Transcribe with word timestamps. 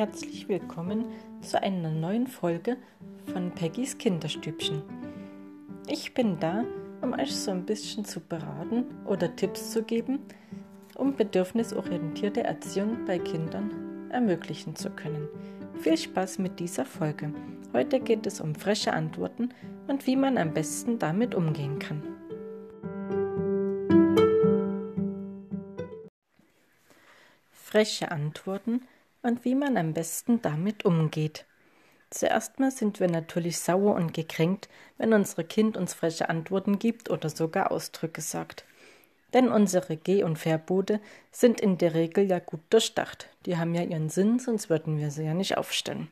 herzlich 0.00 0.48
willkommen 0.48 1.04
zu 1.42 1.62
einer 1.62 1.90
neuen 1.90 2.26
Folge 2.26 2.78
von 3.34 3.50
Peggys 3.50 3.98
Kinderstübchen. 3.98 4.82
Ich 5.88 6.14
bin 6.14 6.40
da, 6.40 6.64
um 7.02 7.12
euch 7.12 7.36
so 7.36 7.50
ein 7.50 7.66
bisschen 7.66 8.06
zu 8.06 8.18
beraten 8.18 8.86
oder 9.04 9.36
Tipps 9.36 9.72
zu 9.72 9.82
geben, 9.82 10.20
um 10.94 11.14
bedürfnisorientierte 11.14 12.42
Erziehung 12.42 13.04
bei 13.04 13.18
Kindern 13.18 14.08
ermöglichen 14.10 14.74
zu 14.74 14.88
können. 14.88 15.28
Viel 15.82 15.98
Spaß 15.98 16.38
mit 16.38 16.58
dieser 16.60 16.86
Folge. 16.86 17.34
Heute 17.74 18.00
geht 18.00 18.26
es 18.26 18.40
um 18.40 18.54
freche 18.54 18.94
Antworten 18.94 19.50
und 19.86 20.06
wie 20.06 20.16
man 20.16 20.38
am 20.38 20.54
besten 20.54 20.98
damit 20.98 21.34
umgehen 21.34 21.78
kann. 21.78 22.02
Freche 27.50 28.10
Antworten 28.10 28.80
und 29.22 29.44
wie 29.44 29.54
man 29.54 29.76
am 29.76 29.92
besten 29.92 30.40
damit 30.42 30.84
umgeht. 30.84 31.46
Zuerst 32.10 32.58
mal 32.58 32.72
sind 32.72 32.98
wir 32.98 33.08
natürlich 33.08 33.58
sauer 33.60 33.94
und 33.94 34.12
gekränkt, 34.12 34.68
wenn 34.98 35.12
unser 35.12 35.44
Kind 35.44 35.76
uns 35.76 35.94
freche 35.94 36.28
Antworten 36.28 36.78
gibt 36.78 37.08
oder 37.08 37.28
sogar 37.28 37.70
Ausdrücke 37.70 38.20
sagt. 38.20 38.64
Denn 39.32 39.48
unsere 39.48 39.96
Geh- 39.96 40.24
und 40.24 40.36
Verbote 40.36 41.00
sind 41.30 41.60
in 41.60 41.78
der 41.78 41.94
Regel 41.94 42.28
ja 42.28 42.40
gut 42.40 42.62
durchdacht. 42.70 43.28
Die 43.46 43.56
haben 43.56 43.74
ja 43.74 43.82
ihren 43.82 44.08
Sinn, 44.08 44.40
sonst 44.40 44.70
würden 44.70 44.98
wir 44.98 45.12
sie 45.12 45.24
ja 45.24 45.34
nicht 45.34 45.56
aufstellen. 45.56 46.08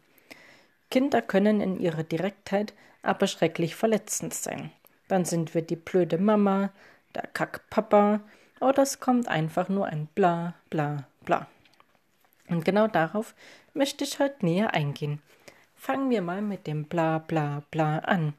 Kinder 0.91 1.21
können 1.21 1.61
in 1.61 1.81
ihrer 1.81 2.05
Direktheit 2.05 2.75
aber 3.03 3.27
schrecklich 3.27 3.75
verletzend 3.75 4.35
sein. 4.35 4.71
Dann 5.09 5.25
sind 5.25 5.55
wir 5.55 5.63
die 5.63 5.77
blöde 5.77 6.19
Mama, 6.19 6.71
der 7.15 7.27
Kackpapa 7.27 8.21
oder 8.61 8.83
es 8.83 9.01
kommt 9.01 9.27
einfach 9.29 9.69
nur 9.69 9.87
ein 9.87 10.07
Bla, 10.15 10.55
Bla, 10.71 11.09
Bla. 11.25 11.49
Und 12.49 12.65
genau 12.65 12.87
darauf 12.87 13.35
möchte 13.75 14.05
ich 14.05 14.19
heute 14.19 14.45
näher 14.45 14.75
eingehen. 14.75 15.21
Fangen 15.77 16.11
wir 16.11 16.23
mal 16.23 16.43
mit 16.43 16.67
dem 16.67 16.85
Bla 16.85 17.19
bla 17.19 17.63
bla 17.71 17.99
an. 17.99 18.35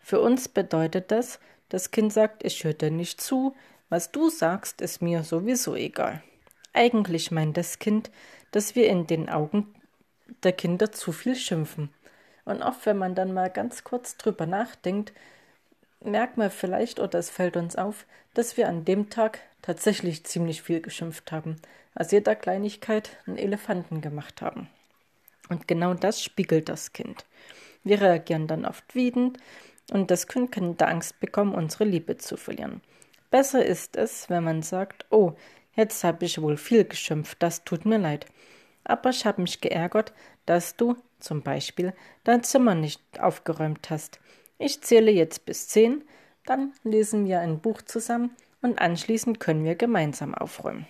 Für 0.00 0.20
uns 0.20 0.48
bedeutet 0.48 1.10
das, 1.10 1.38
das 1.68 1.90
Kind 1.90 2.12
sagt, 2.12 2.44
ich 2.44 2.64
höre 2.64 2.74
dir 2.74 2.90
nicht 2.90 3.20
zu, 3.20 3.54
was 3.88 4.10
du 4.10 4.30
sagst, 4.30 4.80
ist 4.80 5.00
mir 5.00 5.22
sowieso 5.22 5.74
egal. 5.74 6.22
Eigentlich 6.72 7.30
meint 7.30 7.56
das 7.56 7.78
Kind, 7.78 8.10
dass 8.50 8.74
wir 8.74 8.88
in 8.88 9.06
den 9.06 9.28
Augen 9.28 9.74
der 10.42 10.52
Kinder 10.52 10.90
zu 10.92 11.12
viel 11.12 11.36
schimpfen. 11.36 11.90
Und 12.44 12.62
oft, 12.62 12.84
wenn 12.86 12.98
man 12.98 13.14
dann 13.14 13.32
mal 13.32 13.50
ganz 13.50 13.84
kurz 13.84 14.16
drüber 14.16 14.46
nachdenkt, 14.46 15.12
merkt 16.00 16.36
man 16.36 16.50
vielleicht 16.50 16.98
oder 16.98 17.18
es 17.18 17.30
fällt 17.30 17.56
uns 17.56 17.76
auf, 17.76 18.06
dass 18.34 18.56
wir 18.56 18.68
an 18.68 18.84
dem 18.84 19.10
Tag 19.10 19.38
tatsächlich 19.62 20.24
ziemlich 20.24 20.62
viel 20.62 20.80
geschimpft 20.80 21.32
haben 21.32 21.56
aus 21.94 22.10
jeder 22.10 22.34
Kleinigkeit 22.34 23.16
einen 23.26 23.38
Elefanten 23.38 24.00
gemacht 24.00 24.42
haben. 24.42 24.68
Und 25.48 25.68
genau 25.68 25.94
das 25.94 26.22
spiegelt 26.22 26.68
das 26.68 26.92
Kind. 26.92 27.24
Wir 27.84 28.00
reagieren 28.00 28.46
dann 28.46 28.64
oft 28.64 28.94
wütend 28.94 29.38
und 29.92 30.10
das 30.10 30.26
Kind 30.26 30.52
kann 30.52 30.76
da 30.76 30.86
Angst 30.86 31.20
bekommen, 31.20 31.54
unsere 31.54 31.84
Liebe 31.84 32.16
zu 32.16 32.36
verlieren. 32.36 32.80
Besser 33.30 33.64
ist 33.64 33.96
es, 33.96 34.30
wenn 34.30 34.44
man 34.44 34.62
sagt, 34.62 35.06
oh, 35.10 35.32
jetzt 35.74 36.04
habe 36.04 36.24
ich 36.24 36.40
wohl 36.40 36.56
viel 36.56 36.84
geschimpft, 36.84 37.42
das 37.42 37.64
tut 37.64 37.84
mir 37.84 37.98
leid. 37.98 38.26
Aber 38.84 39.10
ich 39.10 39.26
habe 39.26 39.42
mich 39.42 39.60
geärgert, 39.60 40.12
dass 40.46 40.76
du 40.76 40.96
zum 41.18 41.42
Beispiel 41.42 41.92
dein 42.24 42.42
Zimmer 42.42 42.74
nicht 42.74 43.00
aufgeräumt 43.20 43.90
hast. 43.90 44.20
Ich 44.58 44.80
zähle 44.82 45.10
jetzt 45.10 45.44
bis 45.44 45.68
zehn, 45.68 46.04
dann 46.46 46.72
lesen 46.84 47.26
wir 47.26 47.40
ein 47.40 47.60
Buch 47.60 47.82
zusammen 47.82 48.36
und 48.62 48.80
anschließend 48.80 49.40
können 49.40 49.64
wir 49.64 49.74
gemeinsam 49.74 50.34
aufräumen. 50.34 50.86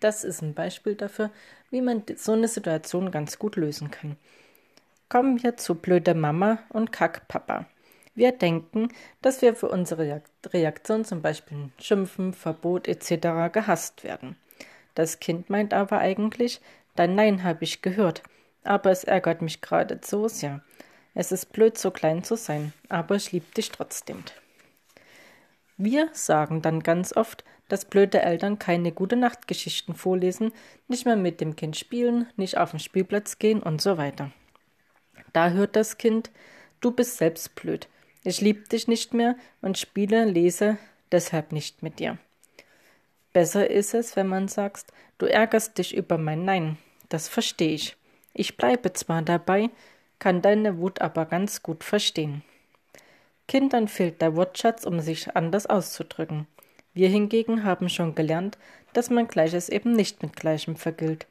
Das 0.00 0.24
ist 0.24 0.42
ein 0.42 0.54
Beispiel 0.54 0.94
dafür, 0.94 1.30
wie 1.70 1.80
man 1.80 2.02
so 2.16 2.32
eine 2.32 2.48
Situation 2.48 3.10
ganz 3.10 3.38
gut 3.38 3.56
lösen 3.56 3.90
kann. 3.90 4.16
Kommen 5.08 5.42
wir 5.42 5.56
zu 5.56 5.74
blöde 5.74 6.14
Mama 6.14 6.58
und 6.68 6.92
Kackpapa. 6.92 7.66
Wir 8.14 8.32
denken, 8.32 8.88
dass 9.22 9.42
wir 9.42 9.54
für 9.54 9.68
unsere 9.68 10.22
Reaktion, 10.46 11.04
zum 11.04 11.22
Beispiel 11.22 11.70
Schimpfen, 11.78 12.34
Verbot 12.34 12.88
etc., 12.88 13.52
gehasst 13.52 14.04
werden. 14.04 14.36
Das 14.94 15.20
Kind 15.20 15.50
meint 15.50 15.72
aber 15.72 15.98
eigentlich, 15.98 16.60
dein 16.96 17.14
Nein 17.14 17.44
habe 17.44 17.64
ich 17.64 17.80
gehört, 17.80 18.22
aber 18.64 18.90
es 18.90 19.04
ärgert 19.04 19.40
mich 19.40 19.60
gerade 19.60 20.00
so 20.04 20.26
sehr. 20.26 20.62
Es 21.14 21.32
ist 21.32 21.52
blöd, 21.52 21.78
so 21.78 21.90
klein 21.90 22.24
zu 22.24 22.36
sein, 22.36 22.72
aber 22.88 23.14
ich 23.14 23.32
liebe 23.32 23.46
dich 23.56 23.70
trotzdem. 23.70 24.24
Wir 25.78 26.08
sagen 26.12 26.60
dann 26.60 26.80
ganz 26.80 27.16
oft, 27.16 27.44
dass 27.68 27.84
blöde 27.84 28.20
Eltern 28.20 28.58
keine 28.58 28.90
gute 28.90 29.14
Nachtgeschichten 29.14 29.94
vorlesen, 29.94 30.52
nicht 30.88 31.06
mehr 31.06 31.16
mit 31.16 31.40
dem 31.40 31.54
Kind 31.54 31.76
spielen, 31.76 32.26
nicht 32.36 32.58
auf 32.58 32.72
den 32.72 32.80
Spielplatz 32.80 33.38
gehen 33.38 33.62
und 33.62 33.80
so 33.80 33.96
weiter. 33.96 34.32
Da 35.32 35.50
hört 35.50 35.76
das 35.76 35.96
Kind, 35.96 36.30
du 36.80 36.90
bist 36.90 37.18
selbst 37.18 37.54
blöd. 37.54 37.88
Ich 38.24 38.40
lieb 38.40 38.68
dich 38.68 38.88
nicht 38.88 39.14
mehr 39.14 39.36
und 39.62 39.78
spiele, 39.78 40.24
lese 40.24 40.78
deshalb 41.12 41.52
nicht 41.52 41.82
mit 41.82 42.00
dir. 42.00 42.18
Besser 43.32 43.70
ist 43.70 43.94
es, 43.94 44.16
wenn 44.16 44.26
man 44.26 44.48
sagt, 44.48 44.92
du 45.18 45.26
ärgerst 45.26 45.78
dich 45.78 45.94
über 45.94 46.18
mein 46.18 46.44
Nein. 46.44 46.76
Das 47.08 47.28
verstehe 47.28 47.74
ich. 47.74 47.96
Ich 48.34 48.56
bleibe 48.56 48.92
zwar 48.94 49.22
dabei, 49.22 49.70
kann 50.18 50.42
deine 50.42 50.78
Wut 50.78 51.00
aber 51.00 51.26
ganz 51.26 51.62
gut 51.62 51.84
verstehen. 51.84 52.42
Kindern 53.48 53.88
fehlt 53.88 54.20
der 54.20 54.36
Wortschatz, 54.36 54.84
um 54.84 55.00
sich 55.00 55.34
anders 55.34 55.66
auszudrücken. 55.66 56.46
Wir 56.92 57.08
hingegen 57.08 57.64
haben 57.64 57.88
schon 57.88 58.14
gelernt, 58.14 58.58
dass 58.92 59.08
man 59.08 59.26
Gleiches 59.26 59.68
eben 59.70 59.92
nicht 59.92 60.22
mit 60.22 60.36
Gleichem 60.36 60.76
vergilt. 60.76 61.26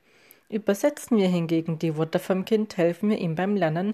Übersetzen 0.50 1.18
wir 1.18 1.28
hingegen 1.28 1.78
die 1.78 1.96
Worte 1.96 2.20
vom 2.20 2.44
Kind, 2.44 2.78
helfen 2.78 3.10
wir 3.10 3.20
ihm 3.20 3.36
beim 3.36 3.56
Lernen, 3.56 3.94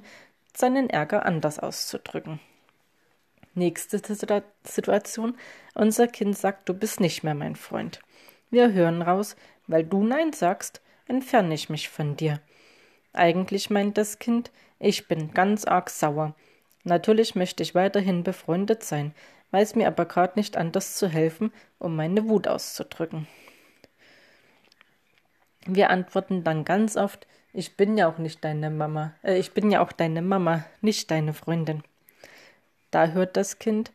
seinen 0.55 0.89
Ärger 0.89 1.25
anders 1.25 1.59
auszudrücken. 1.59 2.39
Nächste 3.55 3.99
Situation. 4.63 5.37
Unser 5.75 6.07
Kind 6.07 6.37
sagt, 6.37 6.69
du 6.69 6.73
bist 6.73 6.99
nicht 6.99 7.23
mehr 7.23 7.35
mein 7.35 7.55
Freund. 7.55 7.99
Wir 8.49 8.71
hören 8.71 9.01
raus, 9.01 9.35
weil 9.67 9.83
du 9.83 10.03
Nein 10.03 10.31
sagst, 10.31 10.81
entferne 11.07 11.53
ich 11.53 11.69
mich 11.69 11.89
von 11.89 12.15
dir. 12.15 12.39
Eigentlich 13.11 13.69
meint 13.69 13.97
das 13.97 14.17
Kind, 14.17 14.51
ich 14.79 15.07
bin 15.07 15.33
ganz 15.33 15.65
arg 15.65 15.89
sauer. 15.89 16.35
Natürlich 16.83 17.35
möchte 17.35 17.63
ich 17.63 17.75
weiterhin 17.75 18.23
befreundet 18.23 18.83
sein, 18.83 19.13
weiß 19.51 19.75
mir 19.75 19.87
aber 19.87 20.05
gerade 20.05 20.37
nicht 20.37 20.57
anders 20.57 20.95
zu 20.95 21.07
helfen, 21.07 21.53
um 21.79 21.95
meine 21.95 22.27
Wut 22.27 22.47
auszudrücken. 22.47 23.27
Wir 25.65 25.89
antworten 25.89 26.43
dann 26.43 26.65
ganz 26.65 26.97
oft, 26.97 27.25
ich 27.53 27.77
bin 27.77 27.97
ja 27.97 28.09
auch 28.09 28.17
nicht 28.17 28.43
deine 28.43 28.69
Mama, 28.69 29.13
äh, 29.23 29.37
ich 29.37 29.53
bin 29.53 29.71
ja 29.71 29.81
auch 29.81 29.91
deine 29.91 30.21
Mama, 30.21 30.65
nicht 30.81 31.09
deine 31.09 31.33
Freundin. 31.33 31.83
Da 32.91 33.07
hört 33.07 33.37
das 33.37 33.59
Kind, 33.59 33.91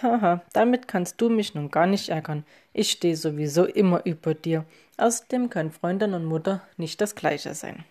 haha, 0.00 0.42
damit 0.52 0.86
kannst 0.86 1.20
du 1.20 1.28
mich 1.28 1.54
nun 1.54 1.70
gar 1.70 1.86
nicht 1.86 2.10
ärgern. 2.10 2.44
Ich 2.72 2.92
stehe 2.92 3.16
sowieso 3.16 3.64
immer 3.64 4.04
über 4.06 4.34
dir. 4.34 4.64
Außerdem 4.98 5.50
können 5.50 5.72
Freundin 5.72 6.14
und 6.14 6.24
Mutter 6.24 6.62
nicht 6.76 7.00
das 7.00 7.14
gleiche 7.14 7.54
sein. 7.54 7.84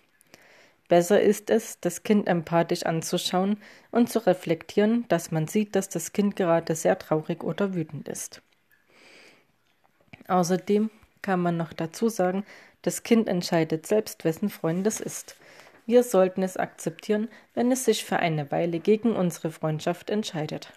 Besser 0.88 1.20
ist 1.20 1.50
es, 1.50 1.80
das 1.80 2.04
Kind 2.04 2.28
empathisch 2.28 2.86
anzuschauen 2.86 3.58
und 3.92 4.10
zu 4.10 4.20
reflektieren, 4.26 5.06
dass 5.08 5.32
man 5.32 5.48
sieht, 5.48 5.76
dass 5.76 5.90
das 5.90 6.14
Kind 6.14 6.36
gerade 6.36 6.76
sehr 6.76 7.00
traurig 7.00 7.44
oder 7.44 7.74
wütend 7.74 8.08
ist. 8.08 8.42
Außerdem 10.28 10.92
kann 11.22 11.42
man 11.42 11.58
noch 11.58 11.74
dazu 11.74 12.10
sagen, 12.10 12.46
das 12.84 13.02
Kind 13.02 13.28
entscheidet 13.28 13.88
selbst, 13.88 14.26
wessen 14.26 14.50
Freund 14.50 14.86
es 14.86 15.00
ist. 15.00 15.36
Wir 15.88 16.04
sollten 16.04 16.44
es 16.44 16.58
akzeptieren, 16.58 17.30
wenn 17.56 17.72
es 17.72 17.86
sich 17.86 18.06
für 18.06 18.18
eine 18.18 18.52
Weile 18.52 18.80
gegen 18.80 19.16
unsere 19.16 19.52
Freundschaft 19.52 20.10
entscheidet. 20.10 20.72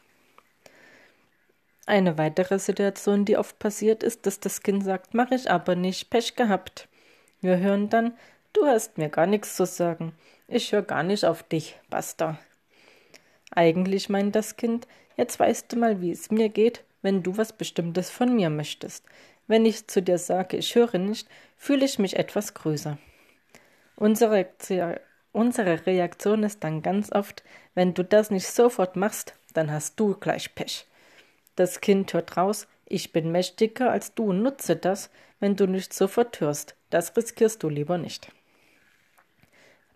Eine 1.86 2.18
weitere 2.18 2.58
Situation, 2.58 3.24
die 3.24 3.38
oft 3.38 3.58
passiert, 3.58 4.02
ist, 4.02 4.26
dass 4.26 4.40
das 4.40 4.62
Kind 4.62 4.84
sagt, 4.84 5.14
mach 5.14 5.30
ich 5.30 5.50
aber 5.50 5.74
nicht, 5.74 6.10
Pech 6.10 6.36
gehabt. 6.36 6.88
Wir 7.40 7.58
hören 7.58 7.88
dann, 7.88 8.12
Du 8.52 8.66
hast 8.66 8.98
mir 8.98 9.08
gar 9.08 9.26
nichts 9.26 9.56
zu 9.56 9.66
sagen. 9.66 10.14
Ich 10.46 10.72
höre 10.72 10.82
gar 10.82 11.02
nicht 11.02 11.24
auf 11.24 11.42
dich, 11.42 11.78
Basta. 11.90 12.38
Eigentlich 13.50 14.08
meint 14.08 14.34
das 14.34 14.56
Kind, 14.56 14.86
jetzt 15.16 15.38
weißt 15.38 15.72
du 15.72 15.76
mal, 15.76 16.00
wie 16.00 16.10
es 16.10 16.30
mir 16.30 16.48
geht, 16.48 16.84
wenn 17.02 17.22
du 17.22 17.36
was 17.36 17.52
Bestimmtes 17.52 18.10
von 18.10 18.34
mir 18.34 18.50
möchtest. 18.50 19.04
Wenn 19.46 19.64
ich 19.64 19.86
zu 19.86 20.02
dir 20.02 20.18
sage, 20.18 20.56
ich 20.56 20.74
höre 20.74 20.98
nicht, 20.98 21.28
fühle 21.56 21.84
ich 21.84 21.98
mich 21.98 22.16
etwas 22.16 22.54
größer. 22.54 22.98
Unsere, 23.96 24.46
unsere 25.32 25.86
Reaktion 25.86 26.42
ist 26.42 26.62
dann 26.62 26.82
ganz 26.82 27.12
oft, 27.12 27.42
wenn 27.74 27.94
du 27.94 28.04
das 28.04 28.30
nicht 28.30 28.46
sofort 28.46 28.96
machst, 28.96 29.34
dann 29.54 29.72
hast 29.72 29.98
du 29.98 30.14
gleich 30.14 30.54
Pech. 30.54 30.86
Das 31.56 31.80
Kind 31.80 32.12
hört 32.12 32.36
raus, 32.36 32.68
ich 32.86 33.12
bin 33.12 33.32
mächtiger 33.32 33.90
als 33.90 34.14
du, 34.14 34.32
nutze 34.32 34.76
das, 34.76 35.10
wenn 35.40 35.56
du 35.56 35.66
nicht 35.66 35.92
sofort 35.92 36.40
hörst. 36.40 36.76
Das 36.90 37.16
riskierst 37.16 37.62
du 37.62 37.68
lieber 37.68 37.98
nicht. 37.98 38.30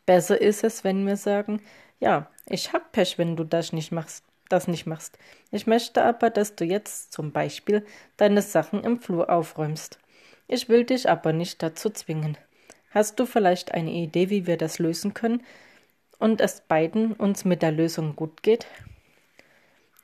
Besser 0.06 0.40
ist 0.40 0.64
es, 0.64 0.84
wenn 0.84 1.06
wir 1.06 1.16
sagen, 1.16 1.62
ja, 2.00 2.28
ich 2.46 2.72
hab 2.72 2.92
Pech, 2.92 3.18
wenn 3.18 3.36
du 3.36 3.44
das 3.44 3.72
nicht 3.72 3.92
machst, 3.92 4.24
das 4.48 4.68
nicht 4.68 4.86
machst. 4.86 5.18
Ich 5.50 5.66
möchte 5.66 6.02
aber, 6.02 6.30
dass 6.30 6.56
du 6.56 6.64
jetzt 6.64 7.12
zum 7.12 7.32
Beispiel 7.32 7.86
deine 8.16 8.42
Sachen 8.42 8.82
im 8.84 9.00
Flur 9.00 9.30
aufräumst. 9.30 9.98
Ich 10.48 10.68
will 10.68 10.84
dich 10.84 11.08
aber 11.08 11.32
nicht 11.32 11.62
dazu 11.62 11.90
zwingen. 11.90 12.36
Hast 12.90 13.18
du 13.18 13.26
vielleicht 13.26 13.72
eine 13.72 13.92
Idee, 13.92 14.28
wie 14.28 14.46
wir 14.46 14.56
das 14.56 14.78
lösen 14.78 15.14
können 15.14 15.42
und 16.18 16.40
es 16.40 16.60
beiden 16.60 17.12
uns 17.14 17.44
mit 17.44 17.62
der 17.62 17.72
Lösung 17.72 18.16
gut 18.16 18.42
geht? 18.42 18.66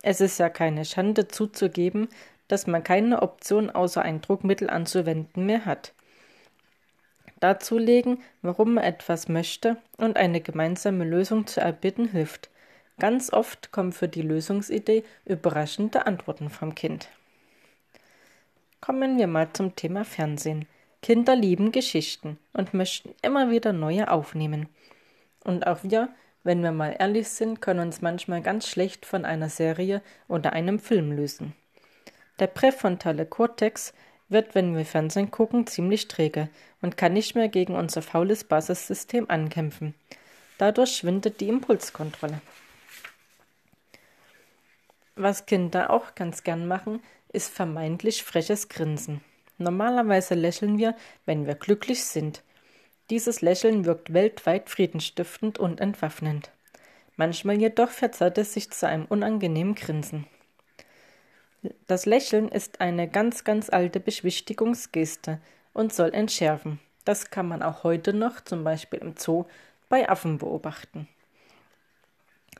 Es 0.02 0.20
ist 0.20 0.38
ja 0.38 0.48
keine 0.48 0.84
Schande 0.84 1.28
zuzugeben, 1.28 2.08
dass 2.46 2.66
man 2.66 2.82
keine 2.82 3.20
Option 3.20 3.68
außer 3.68 4.00
ein 4.00 4.20
Druckmittel 4.20 4.70
anzuwenden 4.70 5.44
mehr 5.44 5.66
hat. 5.66 5.92
Darzulegen, 7.40 8.22
warum 8.42 8.74
man 8.74 8.84
etwas 8.84 9.28
möchte 9.28 9.76
und 9.96 10.16
eine 10.16 10.40
gemeinsame 10.40 11.04
Lösung 11.04 11.46
zu 11.46 11.60
erbitten 11.60 12.08
hilft. 12.08 12.50
Ganz 12.98 13.32
oft 13.32 13.70
kommen 13.70 13.92
für 13.92 14.08
die 14.08 14.22
Lösungsidee 14.22 15.04
überraschende 15.24 16.06
Antworten 16.06 16.50
vom 16.50 16.74
Kind. 16.74 17.08
Kommen 18.80 19.18
wir 19.18 19.26
mal 19.26 19.52
zum 19.52 19.76
Thema 19.76 20.04
Fernsehen. 20.04 20.66
Kinder 21.02 21.36
lieben 21.36 21.70
Geschichten 21.70 22.38
und 22.52 22.74
möchten 22.74 23.14
immer 23.22 23.50
wieder 23.50 23.72
neue 23.72 24.10
aufnehmen. 24.10 24.68
Und 25.44 25.66
auch 25.66 25.78
wir, 25.82 26.08
wenn 26.42 26.62
wir 26.62 26.72
mal 26.72 26.96
ehrlich 26.98 27.28
sind, 27.28 27.60
können 27.60 27.80
uns 27.80 28.02
manchmal 28.02 28.42
ganz 28.42 28.66
schlecht 28.68 29.06
von 29.06 29.24
einer 29.24 29.48
Serie 29.48 30.02
oder 30.26 30.52
einem 30.52 30.78
Film 30.78 31.12
lösen. 31.12 31.54
Der 32.40 32.46
präfrontale 32.46 33.26
Kortex 33.26 33.92
wird, 34.28 34.54
wenn 34.54 34.76
wir 34.76 34.84
Fernsehen 34.84 35.30
gucken, 35.30 35.66
ziemlich 35.66 36.08
träge 36.08 36.48
und 36.82 36.96
kann 36.96 37.12
nicht 37.12 37.34
mehr 37.34 37.48
gegen 37.48 37.74
unser 37.74 38.02
faules 38.02 38.44
Basissystem 38.44 39.28
ankämpfen. 39.28 39.94
Dadurch 40.58 40.96
schwindet 40.96 41.40
die 41.40 41.48
Impulskontrolle. 41.48 42.40
Was 45.16 45.46
Kinder 45.46 45.90
auch 45.90 46.14
ganz 46.14 46.44
gern 46.44 46.66
machen, 46.66 47.00
ist 47.32 47.52
vermeintlich 47.52 48.22
freches 48.22 48.68
Grinsen. 48.68 49.20
Normalerweise 49.58 50.34
lächeln 50.34 50.78
wir, 50.78 50.94
wenn 51.26 51.46
wir 51.46 51.54
glücklich 51.54 52.04
sind. 52.04 52.42
Dieses 53.10 53.40
Lächeln 53.40 53.84
wirkt 53.84 54.12
weltweit 54.12 54.70
friedenstiftend 54.70 55.58
und 55.58 55.80
entwaffnend. 55.80 56.50
Manchmal 57.16 57.58
jedoch 57.58 57.90
verzerrt 57.90 58.38
es 58.38 58.52
sich 58.52 58.70
zu 58.70 58.86
einem 58.86 59.06
unangenehmen 59.06 59.74
Grinsen. 59.74 60.26
Das 61.86 62.06
Lächeln 62.06 62.48
ist 62.48 62.80
eine 62.80 63.08
ganz, 63.08 63.44
ganz 63.44 63.68
alte 63.70 63.98
Beschwichtigungsgeste 63.98 65.40
und 65.72 65.92
soll 65.92 66.14
entschärfen. 66.14 66.78
Das 67.04 67.30
kann 67.30 67.48
man 67.48 67.62
auch 67.62 67.84
heute 67.84 68.12
noch, 68.12 68.40
zum 68.40 68.64
Beispiel 68.64 69.00
im 69.00 69.16
Zoo, 69.16 69.46
bei 69.88 70.08
Affen 70.08 70.38
beobachten. 70.38 71.08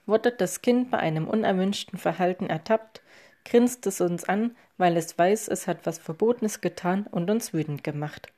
Wurde 0.06 0.32
das 0.32 0.62
Kind 0.62 0.90
bei 0.90 0.98
einem 0.98 1.28
unerwünschten 1.28 1.98
Verhalten 1.98 2.46
ertappt, 2.46 3.02
grinst 3.44 3.86
es 3.86 4.00
uns 4.00 4.24
an, 4.24 4.56
weil 4.78 4.96
es 4.96 5.16
weiß, 5.16 5.48
es 5.48 5.66
hat 5.66 5.84
was 5.84 5.98
Verbotenes 5.98 6.60
getan 6.60 7.06
und 7.10 7.30
uns 7.30 7.52
wütend 7.52 7.84
gemacht. 7.84 8.32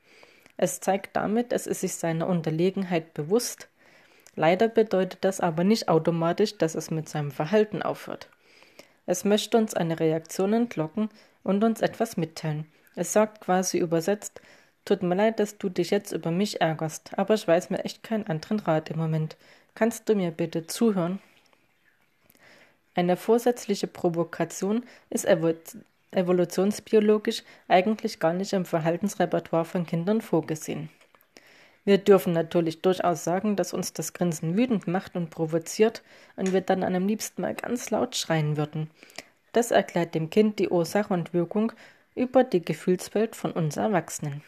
Es 0.57 0.79
zeigt 0.79 1.15
damit, 1.15 1.53
es 1.53 1.65
ist 1.65 1.81
sich 1.81 1.95
seiner 1.95 2.27
Unterlegenheit 2.27 3.13
bewusst. 3.13 3.69
Leider 4.35 4.67
bedeutet 4.67 5.23
das 5.23 5.39
aber 5.39 5.63
nicht 5.63 5.87
automatisch, 5.87 6.57
dass 6.57 6.75
es 6.75 6.91
mit 6.91 7.09
seinem 7.09 7.31
Verhalten 7.31 7.81
aufhört. 7.81 8.29
Es 9.05 9.25
möchte 9.25 9.57
uns 9.57 9.73
eine 9.73 9.99
Reaktion 9.99 10.53
entlocken 10.53 11.09
und 11.43 11.63
uns 11.63 11.81
etwas 11.81 12.17
mitteilen. 12.17 12.65
Es 12.95 13.13
sagt 13.13 13.41
quasi 13.41 13.77
übersetzt, 13.77 14.41
tut 14.85 15.03
mir 15.03 15.15
leid, 15.15 15.39
dass 15.39 15.57
du 15.57 15.69
dich 15.69 15.89
jetzt 15.89 16.11
über 16.11 16.31
mich 16.31 16.61
ärgerst, 16.61 17.17
aber 17.17 17.33
ich 17.33 17.47
weiß 17.47 17.69
mir 17.69 17.83
echt 17.85 18.03
keinen 18.03 18.27
anderen 18.27 18.59
Rat 18.59 18.89
im 18.89 18.97
Moment. 18.97 19.37
Kannst 19.75 20.09
du 20.09 20.15
mir 20.15 20.31
bitte 20.31 20.67
zuhören? 20.67 21.19
Eine 22.93 23.15
vorsätzliche 23.15 23.87
Provokation 23.87 24.83
ist 25.09 25.25
evolutionsbiologisch 26.11 27.43
eigentlich 27.69 28.19
gar 28.19 28.33
nicht 28.33 28.51
im 28.53 28.65
Verhaltensrepertoire 28.65 29.63
von 29.65 29.85
Kindern 29.85 30.19
vorgesehen. 30.21 30.89
Wir 31.83 31.97
dürfen 31.97 32.33
natürlich 32.33 32.81
durchaus 32.81 33.23
sagen, 33.23 33.55
dass 33.55 33.73
uns 33.73 33.93
das 33.93 34.13
Grinsen 34.13 34.55
wütend 34.55 34.87
macht 34.87 35.15
und 35.15 35.31
provoziert 35.31 36.03
und 36.35 36.53
wir 36.53 36.61
dann 36.61 36.83
am 36.83 37.07
liebsten 37.07 37.41
mal 37.41 37.55
ganz 37.55 37.89
laut 37.89 38.15
schreien 38.15 38.55
würden. 38.55 38.89
Das 39.51 39.71
erklärt 39.71 40.13
dem 40.13 40.29
Kind 40.29 40.59
die 40.59 40.69
Ursache 40.69 41.13
und 41.13 41.33
Wirkung 41.33 41.71
über 42.15 42.43
die 42.43 42.61
Gefühlswelt 42.61 43.35
von 43.35 43.51
uns 43.51 43.77
Erwachsenen. 43.77 44.43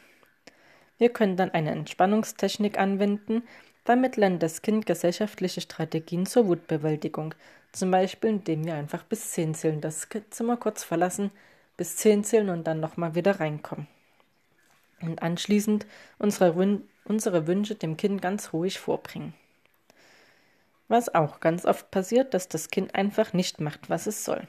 Wir 0.97 1.09
können 1.09 1.35
dann 1.35 1.51
eine 1.51 1.71
Entspannungstechnik 1.71 2.77
anwenden, 2.77 3.43
damit 3.83 4.15
lernt 4.15 4.41
das 4.41 4.61
Kind 4.61 4.85
gesellschaftliche 4.85 5.59
Strategien 5.59 6.25
zur 6.25 6.47
Wutbewältigung, 6.47 7.35
zum 7.73 7.91
Beispiel, 7.91 8.29
indem 8.29 8.65
wir 8.65 8.75
einfach 8.75 9.03
bis 9.03 9.31
zehn 9.31 9.55
zählen, 9.55 9.81
das 9.81 10.07
Zimmer 10.29 10.55
kurz 10.57 10.83
verlassen, 10.83 11.31
bis 11.75 11.97
zehn 11.97 12.23
zählen 12.23 12.49
und 12.49 12.65
dann 12.65 12.79
nochmal 12.79 13.15
wieder 13.15 13.39
reinkommen. 13.39 13.87
Und 15.01 15.21
anschließend 15.21 15.85
unsere, 16.17 16.55
unsere 17.05 17.47
Wünsche 17.47 17.75
dem 17.75 17.97
Kind 17.97 18.21
ganz 18.21 18.53
ruhig 18.53 18.79
vorbringen. 18.79 19.33
Was 20.87 21.13
auch 21.13 21.39
ganz 21.39 21.65
oft 21.65 21.91
passiert, 21.91 22.33
dass 22.33 22.47
das 22.47 22.69
Kind 22.69 22.95
einfach 22.95 23.33
nicht 23.33 23.59
macht, 23.61 23.89
was 23.89 24.07
es 24.07 24.25
soll. 24.25 24.47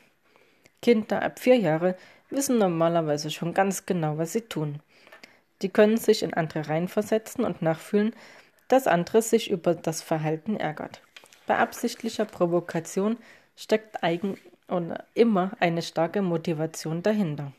Kinder 0.82 1.22
ab 1.22 1.38
vier 1.38 1.56
Jahre 1.56 1.96
wissen 2.28 2.58
normalerweise 2.58 3.30
schon 3.30 3.54
ganz 3.54 3.86
genau, 3.86 4.18
was 4.18 4.32
sie 4.32 4.42
tun. 4.42 4.80
Die 5.62 5.68
können 5.68 5.96
sich 5.96 6.22
in 6.22 6.34
andere 6.34 6.68
reinversetzen 6.68 7.44
und 7.44 7.62
nachfühlen, 7.62 8.14
dass 8.68 8.86
andere 8.86 9.22
sich 9.22 9.50
über 9.50 9.74
das 9.74 10.02
Verhalten 10.02 10.56
ärgert. 10.56 11.00
Bei 11.46 11.56
absichtlicher 11.56 12.24
Provokation 12.24 13.18
steckt 13.56 14.02
eigen 14.02 14.36
oder 14.68 15.04
immer 15.14 15.52
eine 15.60 15.82
starke 15.82 16.22
Motivation 16.22 17.02
dahinter. 17.02 17.52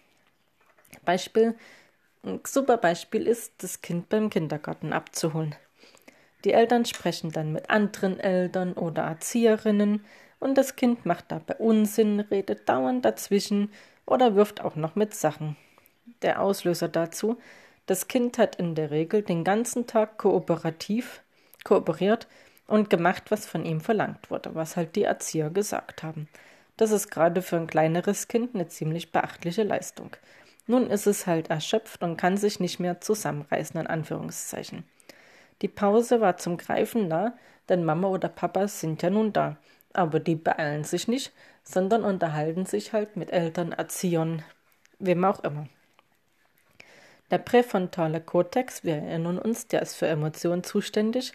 Beispiel, 1.04 1.56
ein 2.26 2.42
super 2.46 2.78
Beispiel 2.78 3.28
ist, 3.28 3.54
das 3.64 3.82
Kind 3.82 4.10
beim 4.10 4.30
Kindergarten 4.30 4.94
abzuholen. 4.94 5.56
Die 6.44 6.54
Eltern 6.54 6.86
sprechen 6.86 7.32
dann 7.32 7.52
mit 7.52 7.70
anderen 7.70 8.20
Eltern 8.20 8.74
oder 8.74 9.04
Erzieherinnen 9.04 10.04
und 10.40 10.58
das 10.58 10.76
Kind 10.76 11.06
macht 11.06 11.32
dabei 11.32 11.56
Unsinn, 11.56 12.20
redet 12.20 12.68
dauernd 12.70 13.06
dazwischen 13.06 13.72
oder 14.06 14.36
wirft 14.36 14.62
auch 14.62 14.76
noch 14.76 14.96
mit 14.96 15.14
Sachen. 15.14 15.56
Der 16.22 16.42
Auslöser 16.42 16.88
dazu, 16.88 17.38
das 17.88 18.08
Kind 18.08 18.38
hat 18.38 18.56
in 18.56 18.76
der 18.76 18.92
Regel 18.92 19.22
den 19.22 19.44
ganzen 19.44 19.88
Tag 19.88 20.18
kooperativ 20.18 21.22
kooperiert 21.64 22.28
und 22.68 22.90
gemacht, 22.90 23.30
was 23.30 23.46
von 23.46 23.66
ihm 23.66 23.82
verlangt 23.82 24.30
wurde, 24.30 24.56
was 24.56 24.76
halt 24.76 24.96
die 24.96 25.04
Erzieher 25.04 25.50
gesagt 25.50 26.04
haben. 26.04 26.28
Das 26.78 26.92
ist 26.92 27.10
gerade 27.10 27.42
für 27.42 27.56
ein 27.58 27.68
kleineres 27.68 28.28
Kind 28.28 28.54
eine 28.54 28.68
ziemlich 28.68 29.12
beachtliche 29.12 29.64
Leistung. 29.64 30.12
Nun 30.68 30.90
ist 30.90 31.08
es 31.08 31.28
halt 31.28 31.50
erschöpft 31.50 32.02
und 32.04 32.18
kann 32.18 32.38
sich 32.38 32.60
nicht 32.60 32.80
mehr 32.80 33.02
zusammenreißen, 33.02 33.80
in 33.80 33.88
Anführungszeichen. 33.88 34.84
Die 35.62 35.68
Pause 35.68 36.22
war 36.22 36.38
zum 36.38 36.58
Greifen 36.58 37.08
nah, 37.08 37.38
denn 37.70 37.86
Mama 37.86 38.08
oder 38.08 38.30
Papa 38.30 38.68
sind 38.68 39.02
ja 39.02 39.10
nun 39.10 39.32
da. 39.34 39.58
Aber 39.94 40.20
die 40.20 40.36
beeilen 40.36 40.84
sich 40.84 41.08
nicht, 41.08 41.32
sondern 41.64 42.04
unterhalten 42.04 42.66
sich 42.66 42.94
halt 42.94 43.16
mit 43.16 43.32
Eltern, 43.32 43.72
Erziehern, 43.72 44.44
wem 45.00 45.24
auch 45.24 45.40
immer. 45.42 45.68
Der 47.32 47.38
präfrontale 47.38 48.22
Kortex, 48.22 48.84
wir 48.84 48.96
erinnern 48.96 49.40
uns, 49.40 49.68
der 49.68 49.82
ist 49.82 49.96
für 49.96 50.08
Emotionen 50.08 50.64
zuständig, 50.64 51.34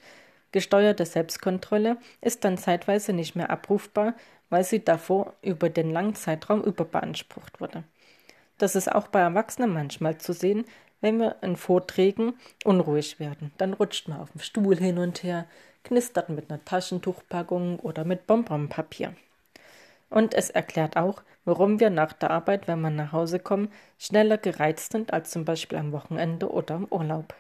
Gesteuerte 0.53 1.07
Selbstkontrolle 1.07 1.97
ist 2.21 2.45
dann 2.45 2.59
zeitweise 2.59 3.13
nicht 3.13 3.37
mehr 3.37 3.51
abrufbar, 3.51 4.15
weil 4.49 4.65
sie 4.65 4.85
davor 4.85 5.35
über 5.43 5.69
den 5.69 5.93
langen 5.93 6.17
Zeitraum 6.17 6.63
überbeansprucht 6.65 7.61
wurde. 7.61 7.85
Das 8.61 8.77
ist 8.77 8.93
auch 8.93 9.09
bei 9.09 9.21
Erwachsenen 9.21 9.73
manchmal 9.73 10.19
zu 10.19 10.35
sehen, 10.35 10.67
wenn 11.01 11.19
wir 11.19 11.37
in 11.41 11.57
Vorträgen 11.57 12.35
unruhig 12.63 13.19
werden. 13.19 13.53
Dann 13.57 13.73
rutscht 13.73 14.07
man 14.07 14.21
auf 14.21 14.33
dem 14.33 14.43
Stuhl 14.43 14.77
hin 14.77 14.99
und 14.99 15.23
her, 15.23 15.47
knistert 15.83 16.29
mit 16.29 16.51
einer 16.51 16.63
Taschentuchpackung 16.63 17.79
oder 17.81 18.05
mit 18.05 18.27
Bonbonpapier. 18.27 19.15
Und 20.11 20.35
es 20.35 20.51
erklärt 20.51 20.99
auch, 20.99 21.23
warum 21.47 21.81
wir 21.81 21.89
nach 21.89 22.13
der 22.13 22.33
Arbeit, 22.33 22.69
wenn 22.69 22.83
wir 22.83 22.91
nach 22.91 23.13
Hause 23.13 23.39
kommen, 23.39 23.73
schneller 23.99 24.37
gereizt 24.37 24.93
sind 24.93 25.11
als 25.15 25.31
zum 25.31 25.47
Beispiel 25.47 25.79
am 25.79 25.93
Wochenende 25.93 26.51
oder 26.51 26.75
im 26.75 26.87
Urlaub. 26.91 27.33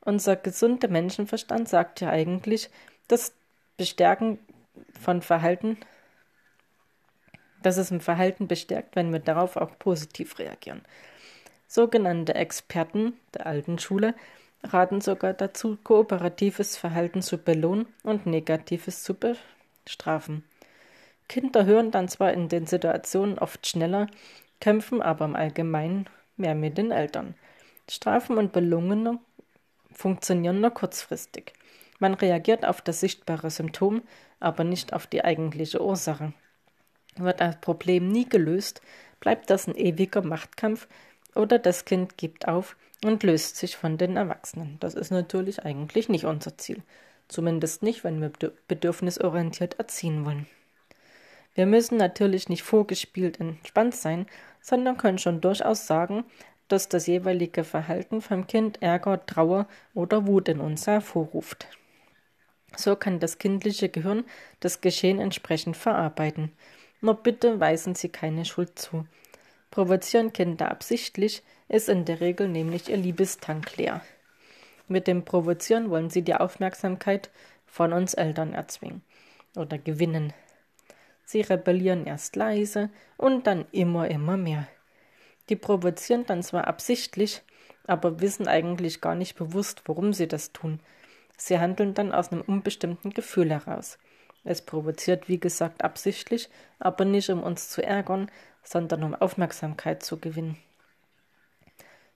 Unser 0.00 0.36
gesunder 0.36 0.88
Menschenverstand 0.88 1.68
sagt 1.68 2.00
ja 2.00 2.08
eigentlich, 2.08 2.70
dass 3.08 3.34
Bestärken 3.76 4.38
von 4.98 5.20
Verhalten, 5.20 5.76
dass 7.62 7.76
es 7.76 7.90
im 7.90 8.00
Verhalten 8.00 8.48
bestärkt, 8.48 8.96
wenn 8.96 9.12
wir 9.12 9.20
darauf 9.20 9.56
auch 9.56 9.78
positiv 9.78 10.38
reagieren. 10.38 10.82
Sogenannte 11.66 12.34
Experten 12.34 13.14
der 13.34 13.46
alten 13.46 13.78
Schule 13.78 14.14
raten 14.62 15.00
sogar 15.00 15.34
dazu, 15.34 15.78
kooperatives 15.82 16.76
Verhalten 16.76 17.22
zu 17.22 17.38
belohnen 17.38 17.86
und 18.02 18.26
negatives 18.26 19.02
zu 19.02 19.14
bestrafen. 19.14 20.44
Kinder 21.28 21.66
hören 21.66 21.90
dann 21.90 22.08
zwar 22.08 22.32
in 22.32 22.48
den 22.48 22.66
Situationen 22.66 23.38
oft 23.38 23.66
schneller, 23.66 24.08
kämpfen 24.60 25.02
aber 25.02 25.26
im 25.26 25.36
Allgemeinen 25.36 26.08
mehr 26.36 26.54
mit 26.54 26.78
den 26.78 26.90
Eltern. 26.90 27.34
Strafen 27.88 28.38
und 28.38 28.52
Belohnungen 28.52 29.18
funktionieren 29.92 30.60
nur 30.60 30.70
kurzfristig. 30.70 31.52
Man 31.98 32.14
reagiert 32.14 32.64
auf 32.64 32.80
das 32.80 33.00
sichtbare 33.00 33.50
Symptom, 33.50 34.02
aber 34.40 34.64
nicht 34.64 34.92
auf 34.92 35.06
die 35.06 35.24
eigentliche 35.24 35.82
Ursache. 35.82 36.32
Wird 37.18 37.40
das 37.40 37.60
Problem 37.60 38.08
nie 38.08 38.28
gelöst, 38.28 38.80
bleibt 39.20 39.50
das 39.50 39.66
ein 39.66 39.76
ewiger 39.76 40.22
Machtkampf 40.22 40.88
Oder 41.34 41.58
das 41.58 41.84
Kind 41.84 42.16
gibt 42.16 42.48
auf 42.48 42.76
und 43.04 43.22
löst 43.22 43.56
sich 43.56 43.76
von 43.76 43.98
den 43.98 44.16
Erwachsenen. 44.16 44.76
Das 44.80 44.94
ist 44.94 45.10
natürlich 45.10 45.64
eigentlich 45.64 46.08
nicht 46.08 46.24
unser 46.24 46.56
Ziel. 46.58 46.82
Zumindest 47.28 47.82
nicht, 47.82 48.04
wenn 48.04 48.20
wir 48.20 48.32
bedürfnisorientiert 48.66 49.78
erziehen 49.78 50.24
wollen. 50.24 50.46
Wir 51.54 51.66
müssen 51.66 51.96
natürlich 51.96 52.48
nicht 52.48 52.62
vorgespielt 52.62 53.40
entspannt 53.40 53.94
sein, 53.94 54.26
sondern 54.60 54.96
können 54.96 55.18
schon 55.18 55.40
durchaus 55.40 55.86
sagen, 55.86 56.24
dass 56.68 56.88
das 56.88 57.06
jeweilige 57.06 57.64
Verhalten 57.64 58.20
vom 58.20 58.46
Kind 58.46 58.82
Ärger, 58.82 59.24
Trauer 59.26 59.66
oder 59.94 60.26
Wut 60.26 60.48
in 60.48 60.60
uns 60.60 60.86
hervorruft. 60.86 61.66
So 62.76 62.94
kann 62.96 63.18
das 63.18 63.38
kindliche 63.38 63.88
Gehirn 63.88 64.24
das 64.60 64.80
Geschehen 64.80 65.18
entsprechend 65.18 65.76
verarbeiten. 65.76 66.52
Nur 67.00 67.14
bitte 67.14 67.60
weisen 67.60 67.94
Sie 67.94 68.08
keine 68.08 68.44
Schuld 68.44 68.78
zu. 68.78 69.06
Provozieren 69.70 70.32
Kinder 70.32 70.70
absichtlich, 70.70 71.42
ist 71.68 71.88
in 71.88 72.04
der 72.04 72.20
Regel 72.20 72.48
nämlich 72.48 72.88
ihr 72.88 72.96
Liebestank 72.96 73.76
leer. 73.76 74.00
Mit 74.88 75.06
dem 75.06 75.24
Provozieren 75.24 75.90
wollen 75.90 76.08
sie 76.08 76.22
die 76.22 76.34
Aufmerksamkeit 76.34 77.30
von 77.66 77.92
uns 77.92 78.14
Eltern 78.14 78.54
erzwingen 78.54 79.02
oder 79.54 79.76
gewinnen. 79.76 80.32
Sie 81.24 81.42
rebellieren 81.42 82.06
erst 82.06 82.36
leise 82.36 82.88
und 83.18 83.46
dann 83.46 83.66
immer, 83.70 84.08
immer 84.08 84.38
mehr. 84.38 84.66
Die 85.50 85.56
provozieren 85.56 86.24
dann 86.24 86.42
zwar 86.42 86.66
absichtlich, 86.66 87.42
aber 87.86 88.20
wissen 88.20 88.48
eigentlich 88.48 89.02
gar 89.02 89.14
nicht 89.14 89.36
bewusst, 89.36 89.82
warum 89.86 90.14
sie 90.14 90.26
das 90.26 90.52
tun. 90.52 90.80
Sie 91.36 91.58
handeln 91.58 91.92
dann 91.92 92.12
aus 92.12 92.32
einem 92.32 92.40
unbestimmten 92.40 93.10
Gefühl 93.10 93.50
heraus. 93.50 93.98
Es 94.44 94.62
provoziert, 94.62 95.28
wie 95.28 95.38
gesagt, 95.38 95.84
absichtlich, 95.84 96.48
aber 96.78 97.04
nicht 97.04 97.30
um 97.30 97.42
uns 97.42 97.68
zu 97.68 97.82
ärgern, 97.82 98.30
sondern 98.62 99.02
um 99.02 99.14
Aufmerksamkeit 99.14 100.02
zu 100.02 100.18
gewinnen. 100.18 100.58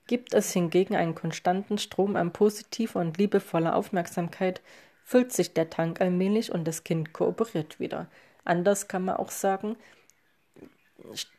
Gibt 0.07 0.33
es 0.33 0.51
hingegen 0.51 0.95
einen 0.95 1.15
konstanten 1.15 1.77
Strom 1.77 2.15
an 2.15 2.33
positiver 2.33 2.99
und 2.99 3.17
liebevoller 3.17 3.75
Aufmerksamkeit, 3.75 4.61
füllt 5.03 5.31
sich 5.31 5.53
der 5.53 5.69
Tank 5.69 6.01
allmählich 6.01 6.51
und 6.51 6.65
das 6.65 6.83
Kind 6.83 7.13
kooperiert 7.13 7.79
wieder. 7.79 8.07
Anders 8.43 8.87
kann 8.87 9.05
man 9.05 9.17
auch 9.17 9.31
sagen, 9.31 9.77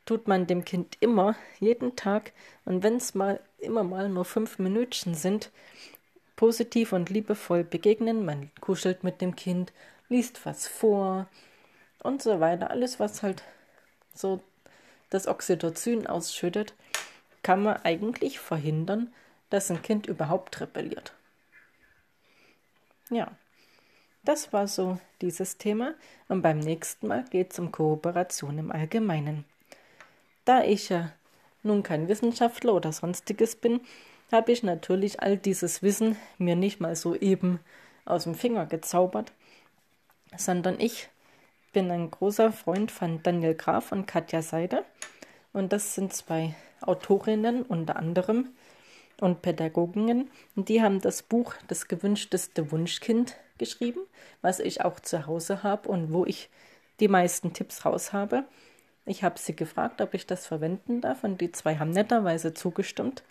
tut 0.07 0.29
man 0.29 0.47
dem 0.47 0.65
Kind 0.65 0.97
immer, 1.01 1.37
jeden 1.61 1.97
Tag, 1.97 2.33
und 2.65 2.83
wenn 2.83 2.97
es 2.97 3.15
mal 3.15 3.41
immer 3.59 3.85
mal 3.85 4.09
nur 4.09 4.25
fünf 4.25 4.59
Minütchen 4.59 5.15
sind, 5.15 5.51
positiv 6.37 6.93
und 6.93 7.11
liebevoll 7.11 7.65
begegnen. 7.65 8.25
Man 8.25 8.51
kuschelt 8.61 9.05
mit 9.05 9.21
dem 9.21 9.37
Kind, 9.37 9.73
liest 10.09 10.45
was 10.47 10.67
vor 10.67 11.27
und 12.03 12.23
so 12.23 12.41
weiter. 12.41 12.71
Alles, 12.71 13.01
was 13.01 13.23
halt 13.23 13.43
so 14.15 14.41
das 15.11 15.27
Oxytocin 15.27 16.07
ausschüttet, 16.07 16.75
kann 17.43 17.63
man 17.63 17.77
eigentlich 17.85 18.39
verhindern, 18.39 19.13
dass 19.51 19.71
ein 19.71 19.83
Kind 19.83 20.07
überhaupt 20.07 20.61
rebelliert. 20.61 21.13
Ja, 23.11 23.31
das 24.25 24.53
war 24.53 24.67
so 24.67 24.99
dieses 25.21 25.59
Thema 25.59 25.95
und 26.29 26.43
beim 26.43 26.59
nächsten 26.59 27.09
Mal 27.09 27.25
geht 27.25 27.53
es 27.53 27.59
um 27.59 27.71
Kooperation 27.71 28.59
im 28.59 28.73
Allgemeinen. 28.73 29.45
Da 30.45 30.63
ich 30.63 30.89
ja 30.89 31.13
nun 31.63 31.83
kein 31.83 32.09
Wissenschaftler 32.09 32.75
oder 32.75 32.93
sonstiges 32.93 33.57
bin, 33.57 33.81
habe 34.33 34.53
ich 34.53 34.63
natürlich 34.63 35.21
all 35.21 35.37
dieses 35.37 35.83
Wissen 35.83 36.17
mir 36.39 36.57
nicht 36.57 36.81
mal 36.81 36.97
so 36.97 37.15
eben 37.15 37.61
aus 38.07 38.25
dem 38.25 38.35
Finger 38.35 38.67
gezaubert, 38.67 39.33
sondern 40.37 40.81
ich 40.81 41.09
bin 41.73 41.91
ein 41.91 42.11
großer 42.11 42.53
Freund 42.53 42.91
von 42.91 43.23
Daniel 43.23 43.55
Graf 43.55 43.93
und 43.93 44.07
Katja 44.07 44.43
Seide 44.43 44.85
und 45.53 45.73
das 45.73 45.95
sind 45.95 46.13
zwei 46.13 46.55
Autorinnen 46.81 47.63
unter 47.63 47.97
anderem 47.97 48.51
und 49.21 49.43
Pädagoginnen. 49.43 50.31
Und 50.57 50.69
die 50.69 50.83
haben 50.83 51.01
das 51.01 51.23
Buch 51.23 51.55
Das 51.69 51.89
gewünschteste 51.89 52.71
Wunschkind 52.71 53.37
geschrieben, 53.59 54.01
was 54.43 54.61
ich 54.61 54.85
auch 54.85 55.01
zu 55.01 55.27
Hause 55.27 55.63
habe 55.63 55.89
und 55.89 56.13
wo 56.13 56.27
ich 56.27 56.51
die 57.01 57.09
meisten 57.09 57.53
Tipps 57.53 57.85
raus 57.85 58.13
habe. 58.13 58.45
Ich 59.07 59.23
habe 59.23 59.39
sie 59.39 59.55
gefragt, 59.55 60.01
ob 60.01 60.15
ich 60.15 60.27
das 60.27 60.47
verwenden 60.47 61.01
darf 61.01 61.25
und 61.25 61.41
die 61.41 61.53
zwei 61.53 61.77
haben 61.77 61.91
netterweise 61.91 62.55
zugestimmt. 62.55 63.23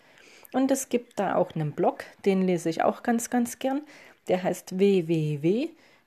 Und 0.52 0.70
es 0.70 0.88
gibt 0.88 1.18
da 1.18 1.34
auch 1.34 1.54
einen 1.54 1.72
Blog, 1.72 2.04
den 2.24 2.46
lese 2.46 2.70
ich 2.70 2.82
auch 2.82 3.02
ganz, 3.02 3.28
ganz 3.28 3.58
gern. 3.58 3.82
Der 4.28 4.42
heißt 4.42 4.78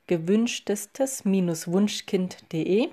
www.gewünschtestes-wunschkind.de 0.07 2.89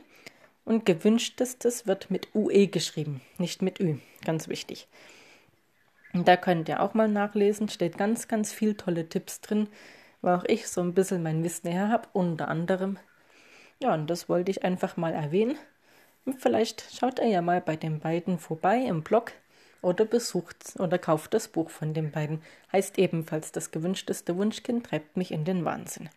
und 0.64 0.86
gewünschtestes 0.86 1.86
wird 1.86 2.10
mit 2.10 2.34
UE 2.34 2.66
geschrieben, 2.68 3.20
nicht 3.38 3.60
mit 3.62 3.80
Ü. 3.80 3.98
Ganz 4.24 4.48
wichtig. 4.48 4.88
Und 6.12 6.28
da 6.28 6.36
könnt 6.36 6.68
ihr 6.68 6.80
auch 6.80 6.94
mal 6.94 7.08
nachlesen, 7.08 7.68
steht 7.68 7.98
ganz, 7.98 8.28
ganz 8.28 8.52
viel 8.52 8.74
tolle 8.74 9.08
Tipps 9.08 9.40
drin, 9.40 9.68
wo 10.22 10.30
auch 10.30 10.44
ich 10.44 10.68
so 10.68 10.80
ein 10.80 10.94
bisschen 10.94 11.22
mein 11.22 11.44
Wissen 11.44 11.70
her 11.70 11.88
habe, 11.88 12.08
unter 12.12 12.48
anderem. 12.48 12.98
Ja, 13.82 13.94
und 13.94 14.08
das 14.08 14.28
wollte 14.28 14.50
ich 14.50 14.64
einfach 14.64 14.96
mal 14.96 15.12
erwähnen. 15.12 15.56
Und 16.24 16.40
vielleicht 16.40 16.86
schaut 16.96 17.18
ihr 17.18 17.28
ja 17.28 17.42
mal 17.42 17.60
bei 17.60 17.76
den 17.76 18.00
beiden 18.00 18.38
vorbei 18.38 18.78
im 18.78 19.02
Blog 19.02 19.32
oder 19.82 20.06
besucht 20.06 20.76
oder 20.78 20.98
kauft 20.98 21.34
das 21.34 21.48
Buch 21.48 21.68
von 21.68 21.92
den 21.92 22.10
beiden. 22.10 22.40
Heißt 22.72 22.98
ebenfalls 22.98 23.52
das 23.52 23.70
gewünschteste 23.70 24.34
Wunschkind 24.36 24.86
treibt 24.86 25.18
mich 25.18 25.32
in 25.32 25.44
den 25.44 25.66
Wahnsinn. 25.66 26.08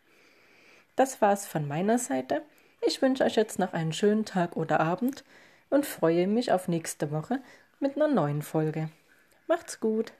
Das 0.97 1.21
war's 1.21 1.45
von 1.45 1.67
meiner 1.67 1.99
Seite. 1.99 2.41
Ich 2.81 3.03
wünsche 3.03 3.23
euch 3.23 3.35
jetzt 3.35 3.59
noch 3.59 3.73
einen 3.73 3.93
schönen 3.93 4.25
Tag 4.25 4.57
oder 4.57 4.79
Abend 4.79 5.23
und 5.69 5.85
freue 5.85 6.27
mich 6.27 6.51
auf 6.51 6.67
nächste 6.67 7.11
Woche 7.11 7.39
mit 7.79 7.95
einer 7.95 8.07
neuen 8.07 8.41
Folge. 8.41 8.89
Macht's 9.47 9.79
gut! 9.79 10.11